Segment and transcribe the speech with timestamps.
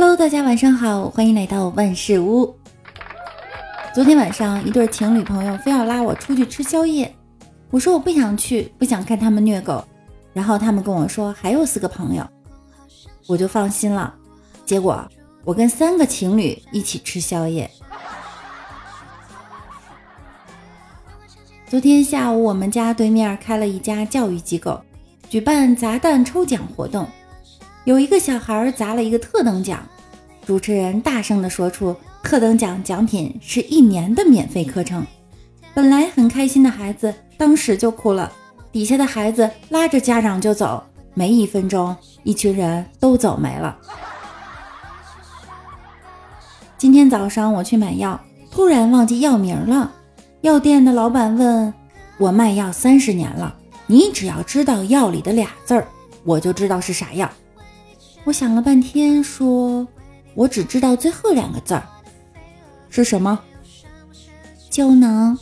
[0.00, 2.56] Hello，大家晚上好，欢迎来到万事屋。
[3.94, 7.14] 昨天晚上，一对情侣朋友非要拉我出去吃宵夜，
[7.70, 9.84] 我说我不想去，不想看他们虐狗。
[10.32, 12.26] 然后他们跟我说还有四个朋友，
[13.26, 14.14] 我就放心了。
[14.64, 15.06] 结果
[15.44, 17.70] 我跟三个情侣一起吃宵夜。
[21.66, 24.80] 昨天下午，我们家对面开了一家教育机构，
[25.28, 27.06] 举办砸蛋抽奖活动。
[27.84, 29.82] 有一个小孩砸了一个特等奖，
[30.44, 35.06] 主持人大声地说出特等奖奖品是一年的免费课程。
[35.72, 38.32] 本来很开心的孩子当时就哭了，
[38.72, 40.82] 底下的孩子拉着家长就走，
[41.14, 43.76] 没一分钟，一群人都走没了。
[46.76, 49.92] 今天早上我去买药，突然忘记药名了，
[50.40, 51.72] 药店的老板问
[52.18, 53.54] 我卖药三十年了，
[53.86, 55.86] 你只要知道药里的俩字儿，
[56.24, 57.30] 我就知道是啥药。
[58.24, 59.86] 我想了半天，说
[60.34, 61.82] ：“我只知道最后两个字儿
[62.88, 63.38] 是什么？
[64.70, 65.38] 胶囊。”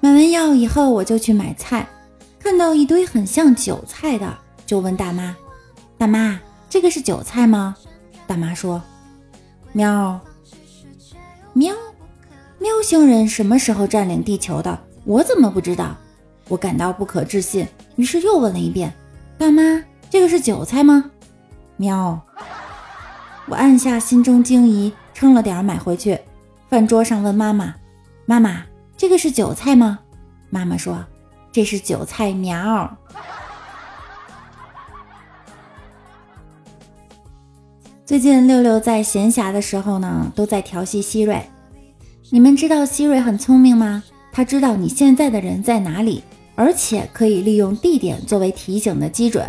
[0.00, 1.88] 买完药以后，我就去买菜，
[2.38, 5.34] 看到一堆很像韭菜的，就问大妈
[5.96, 7.74] ：“大妈，这个是韭菜吗？”
[8.26, 8.82] 大妈说
[9.72, 10.20] ：“喵，
[11.54, 11.74] 喵，
[12.58, 14.78] 喵星人什么时候占领地球的？
[15.04, 15.96] 我怎么不知道？”
[16.48, 17.66] 我感到不可置信。
[17.96, 18.92] 于是又问了一遍
[19.38, 19.82] ：“大妈，
[20.14, 21.10] 这个是韭菜吗？”
[21.76, 22.20] 喵！
[23.48, 26.16] 我按下心中惊疑，称了点买回去。
[26.68, 27.74] 饭桌上问妈妈
[28.24, 28.62] ：“妈妈，
[28.96, 29.98] 这个是韭菜吗？”
[30.50, 31.04] 妈妈说
[31.50, 32.88] ：“这是韭菜苗。”
[38.06, 41.44] 最近六六在闲暇的时候呢，都在调戏希瑞。
[42.30, 44.04] 你们知道希瑞很聪明吗？
[44.30, 46.22] 他知道你现在的人在哪里。
[46.56, 49.44] 而且可以利用地点作为提醒的基准，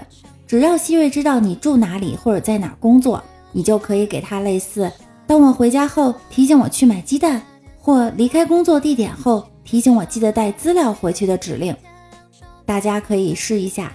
[0.48, 4.92] 只要希瑞知道你住哪里或者在哪工作，你就可以给他类似
[5.26, 7.42] “当我回家后提醒我去买鸡蛋”
[7.82, 11.76] 或“离开工作地点后提醒我记得带资料回去”的指令。
[12.66, 13.92] 大家可以试一下。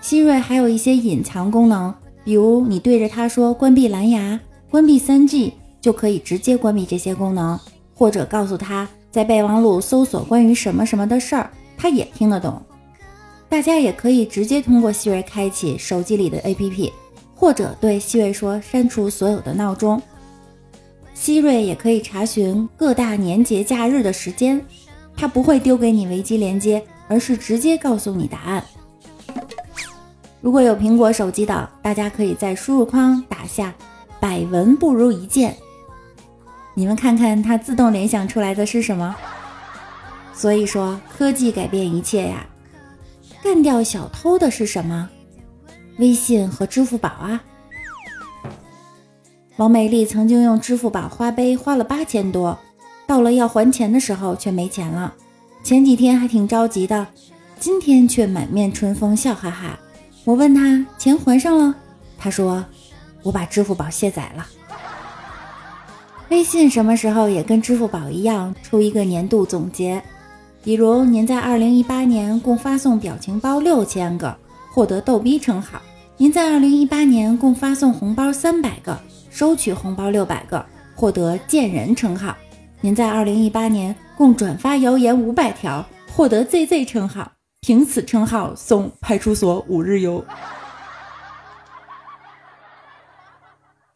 [0.00, 4.38] 希瑞还有一些隐藏功能，比如你对着他说“关闭蓝牙
[4.68, 7.58] ”“关闭 3G”，就可以直接关闭这些功能，
[7.94, 11.50] 或者告诉他在备忘录搜索关于什么什么的事儿。
[11.76, 12.60] 他也听得懂，
[13.50, 16.92] 大家也可以直接通过希瑞开启手机里的 APP，
[17.34, 20.00] 或者对希瑞说删除所有的闹钟。
[21.12, 24.64] 希瑞也可以查询各大年节假日的时间，
[25.16, 28.64] 它不会丢给你维基连接，而是直接告诉你答案。
[30.40, 33.74] 如果有苹果手机的，大家可以在输入框打下
[34.20, 35.54] “百闻不如一见”，
[36.72, 39.14] 你们看看它自动联想出来的是什么？
[40.32, 42.46] 所以说，科技改变一切呀！
[43.42, 45.08] 干掉小偷的是什么？
[45.98, 47.42] 微信和支付宝啊！
[49.56, 52.58] 王美丽曾经用支付宝花呗花了八千多，
[53.06, 55.14] 到了要还钱的时候却没钱了。
[55.62, 57.06] 前几天还挺着急的，
[57.58, 59.78] 今天却满面春风，笑哈哈。
[60.24, 61.74] 我问他钱还上了，
[62.18, 62.64] 他说
[63.22, 64.46] 我把支付宝卸载了。
[66.28, 70.02] 微信什么时候也跟支付宝一样出一个年度总结？
[70.62, 74.36] 比如您在二零一八年共发送表情包六千个，
[74.70, 75.80] 获得逗逼称号；
[76.18, 79.00] 您在二零一八年共发送红包三百个，
[79.30, 82.34] 收取红包六百个，获得贱人称号；
[82.82, 85.82] 您在二零一八年共转发谣言五百条，
[86.12, 87.32] 获得 ZZ 称号，
[87.62, 90.22] 凭此称号送派出所五日游。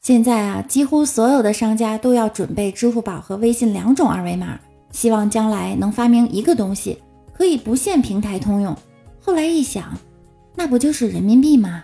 [0.01, 4.59] 现在啊，几乎所有的商家都要准备支付宝和微信两种二维码。
[4.95, 8.75] 希望将来能发明一个东西，可以不限平台通用。
[9.21, 9.93] 后来一想，
[10.55, 11.83] 那不就是人民币吗？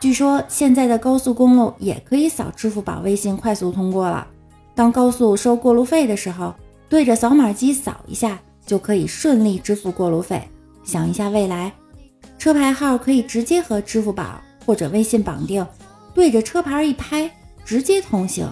[0.00, 4.26] 据说现在的高速公路也可以扫支付宝、微信快速通过了。
[4.74, 6.52] 当高速收过路费的时候，
[6.88, 10.42] 对着扫码机扫一下，就可以顺利支付过路费。
[10.82, 11.72] 想一下未来，
[12.36, 15.64] 车牌号可以直接和支付宝或者微信绑定，
[16.14, 17.30] 对着车牌一拍，
[17.64, 18.50] 直接通行。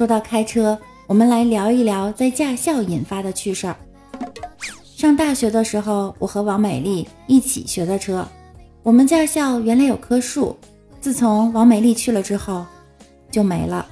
[0.00, 3.76] 说到开车，我们来聊一聊在驾校引发的趣事儿。
[4.96, 8.26] 上大学的时候，我和王美丽一起学的车。
[8.82, 10.56] 我们驾校原来有棵树，
[11.02, 12.64] 自从王美丽去了之后，
[13.30, 13.86] 就没了。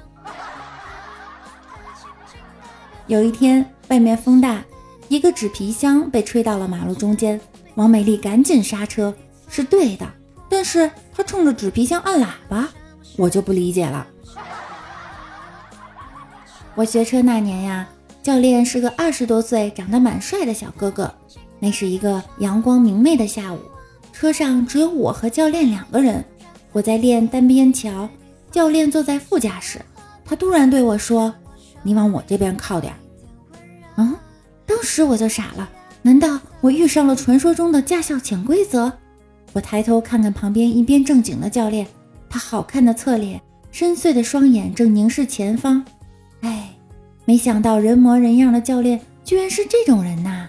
[3.06, 4.64] 有一天，外面风大，
[5.08, 7.38] 一个纸皮箱被吹到了马路中间，
[7.74, 9.14] 王美丽赶紧刹车，
[9.46, 10.10] 是对的，
[10.48, 12.66] 但是她冲着纸皮箱按喇叭，
[13.18, 14.06] 我就不理解了。
[16.78, 17.88] 我学车那年呀，
[18.22, 21.12] 教练是个二十多岁、长得蛮帅的小哥哥。
[21.58, 23.58] 那是一个阳光明媚的下午，
[24.12, 26.24] 车上只有我和教练两个人。
[26.70, 28.08] 我在练单边桥，
[28.52, 29.80] 教练坐在副驾驶。
[30.24, 31.34] 他突然对我说
[31.82, 32.94] ：“你往我这边靠点。”
[33.98, 34.14] 嗯，
[34.64, 35.68] 当时我就傻了，
[36.00, 38.92] 难道我遇上了传说中的驾校潜规则？
[39.52, 41.84] 我抬头看看旁边一边正经的教练，
[42.30, 43.42] 他好看的侧脸，
[43.72, 45.84] 深邃的双眼正凝视前方。
[46.40, 46.74] 哎，
[47.24, 50.48] 没想到人模人样的教练居然是这种人呐，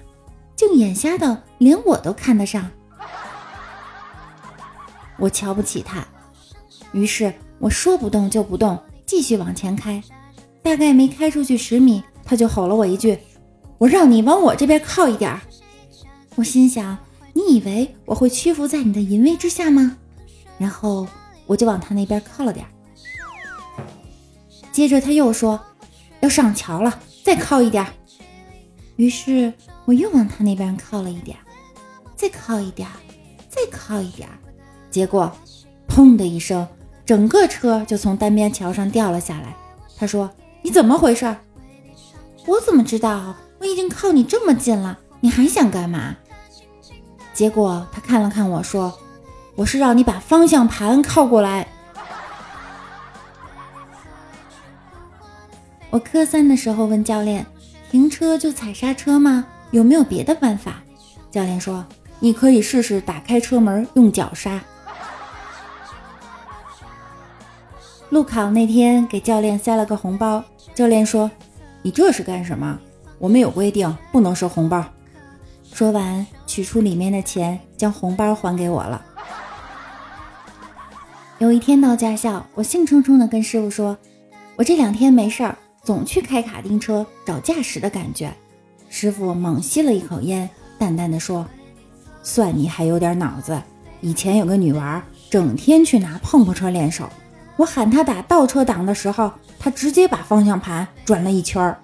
[0.55, 2.69] 竟眼瞎的连我都看得上。
[5.17, 6.07] 我瞧不起他，
[6.93, 10.01] 于是我说不动就不动，继续往前开。
[10.61, 13.17] 大概没开出去十米，他就吼了我一句
[13.79, 15.41] ：“我让你往我这边靠一点儿。”
[16.35, 16.97] 我心想
[17.33, 19.97] ：“你以为我会屈服在你的淫威之下吗？”
[20.57, 21.07] 然后
[21.47, 22.69] 我就往他那边靠了点儿。
[24.71, 25.59] 接着他又说。
[26.21, 27.85] 要上桥了，再靠一点。
[28.95, 29.53] 于是
[29.85, 31.37] 我又往他那边靠了一点，
[32.15, 32.87] 再靠一点，
[33.47, 34.27] 再靠一点。
[34.91, 35.31] 结果，
[35.87, 36.67] 砰的一声，
[37.05, 39.55] 整个车就从单边桥上掉了下来。
[39.97, 40.29] 他说
[40.61, 41.35] ：“你怎么回事？”
[42.45, 43.35] 我怎么知道？
[43.59, 46.15] 我已经靠你这么近了，你还想干嘛？
[47.33, 48.97] 结果他看了看我说
[49.55, 51.67] ：“我是让你把方向盘靠过来。”
[55.89, 57.45] 我科三的时候问教练
[57.89, 59.45] ：“停车就踩刹车吗？
[59.71, 60.83] 有没有别的办法？”
[61.31, 61.85] 教练说
[62.19, 64.61] ：“你可以试试打开车门用脚刹。”
[68.09, 70.43] 路考那天给教练塞了个红包，
[70.73, 71.29] 教练说
[71.81, 72.79] ：“你这是干什么？
[73.17, 74.83] 我们有规定不能收红包。”
[75.71, 79.05] 说完，取出里面的钱，将红包还给我了。
[81.37, 83.97] 有一天到驾校，我兴冲冲地跟师傅说
[84.57, 85.57] ：“我这两天没事儿。”
[85.89, 88.31] 总去开卡丁车找驾驶的感觉。
[88.89, 90.47] 师傅猛吸了一口烟，
[90.77, 91.43] 淡淡的说
[92.21, 93.59] ：“算你还有点脑子。
[93.99, 97.09] 以前有个女娃，整天去拿碰碰车练手。
[97.55, 101.81] 我喊她打倒车档的时候，她直接把方向盘转了一圈儿。”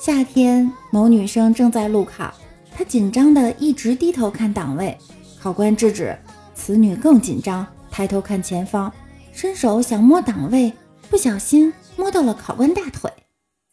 [0.00, 2.34] 夏天，某女生正在路考，
[2.76, 4.98] 她紧张的一直低头看档位。
[5.40, 6.18] 考官制止，
[6.52, 8.92] 此女更紧张，抬头看前方。
[9.32, 10.74] 伸手想摸档位，
[11.10, 13.10] 不小心摸到了考官大腿。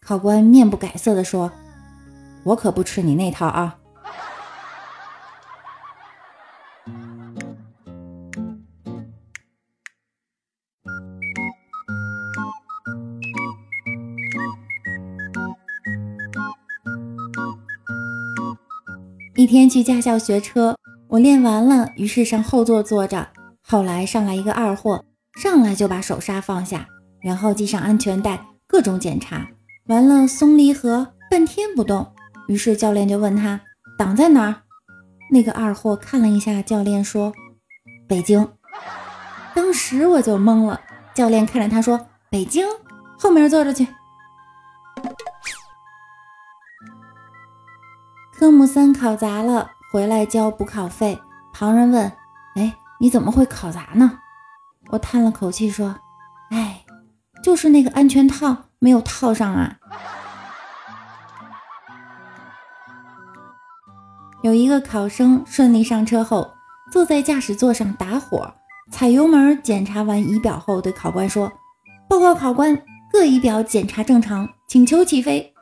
[0.02, 1.52] 考官面不改色地说
[2.44, 3.78] ：“我可不吃你那套啊！”
[19.36, 20.76] 一天去驾校学车，
[21.08, 23.30] 我练完了，于是上后座坐着。
[23.62, 25.06] 后来上来一个二货。
[25.42, 26.86] 上来就把手刹放下，
[27.22, 29.48] 然后系上安全带，各种检查
[29.88, 32.14] 完了松离合，半天不动。
[32.50, 33.62] 于是教练就问他
[33.98, 34.64] 档在哪儿。
[35.32, 37.32] 那个二货看了一下教练，说
[38.06, 38.50] ：“北京。”
[39.56, 40.81] 当时我就懵了。
[41.14, 42.68] 教练看着他说：“北京，
[43.18, 43.88] 后面坐着去。”
[48.38, 51.18] 科目三考砸了，回来交补考费。
[51.54, 52.12] 旁人问
[52.56, 54.19] ：“哎，你怎么会考砸呢？”
[54.90, 55.96] 我叹了口气说
[56.52, 56.84] ：“哎，
[57.44, 59.78] 就是那个安全套没有套上啊。”
[64.42, 66.54] 有一个考生顺利上车后，
[66.92, 68.54] 坐在驾驶座上打火，
[68.90, 71.52] 踩油门检查完仪表后，对考官说
[72.10, 72.81] ：“报告考官，
[73.12, 75.54] 各仪表检查正常，请求起飞。”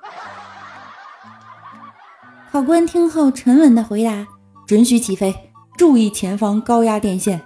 [2.52, 4.28] 考官听后沉稳的回答
[4.68, 7.42] ：“准许起飞，注意前方高压电线。”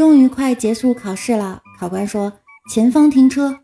[0.00, 2.32] 终于快结束考试了，考官说
[2.72, 3.60] ：“前方停车。”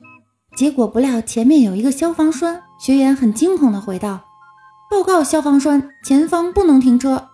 [0.55, 4.26] 结果不料前面有一个消防栓，学员很惊恐地回道
[4.90, 7.31] ：“报告消防栓，前方不能停车。”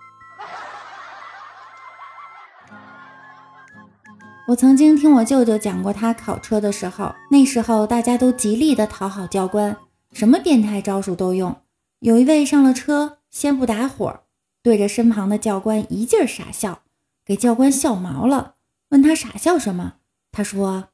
[4.46, 9.76] 我曾经听我舅舅讲过他考车的时候，那时候大家都极力的讨好教官，
[10.12, 11.56] 什么变态招数都用。
[11.98, 14.20] 有一位上了车，先不打火，
[14.62, 16.82] 对着身旁的教官一劲傻笑，
[17.26, 18.54] 给教官笑毛了。
[18.92, 19.94] 问他傻笑什么？
[20.30, 20.88] 他说：“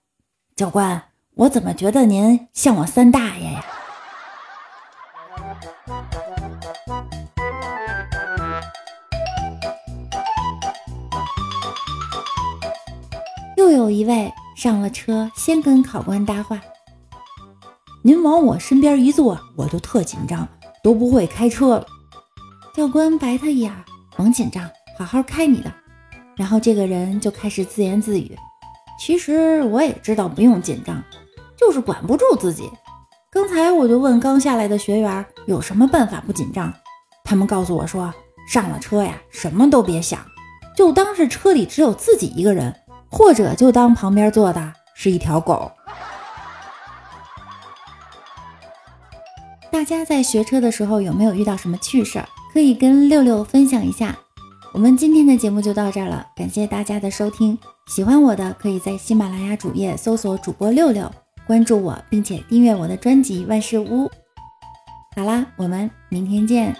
[0.54, 1.02] 教官，
[1.34, 3.64] 我怎么觉得您像我三大爷呀？”
[13.56, 16.60] 又有一位上了车，先跟考官搭话
[18.02, 20.46] ：“您往我身边一坐，我就特紧张。
[20.84, 21.84] 都不会开车了。
[22.72, 23.84] 教官白他一眼，
[24.16, 25.72] 甭紧张，好好开你的。
[26.38, 28.38] 然后这个人就开始自言自语
[28.99, 31.02] ：“其实我也知道不用紧张，
[31.59, 32.71] 就是管不住自己。
[33.30, 36.73] 刚才我就问刚下来的学员有什么办法不紧张，
[37.25, 38.14] 他们告诉我说，
[38.49, 40.25] 上了车呀，什么都别想，
[40.76, 42.73] 就当是车里只有自己一个人，
[43.11, 45.71] 或者就当旁边坐的是一条狗。”
[49.71, 52.28] 大家在学车的时候有没有遇到什么趣事儿？
[52.52, 54.16] 可以跟六六分享一下。
[54.72, 57.58] 我们今天的节目就到这儿了，感谢大家的收听。
[57.87, 61.10] 喜欢我的可以在喜马拉雅主页搜索主播六六，
[61.46, 64.10] 关注我，并且订阅我的专辑万事屋。
[65.16, 66.76] 好啦，我们明天见。